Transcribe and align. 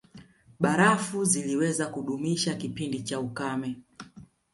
Barafu 0.59 1.25
ziliweza 1.25 1.87
kudumisha 1.87 2.55
kipindi 2.55 3.03
cha 3.03 3.19
ukame 3.19 3.75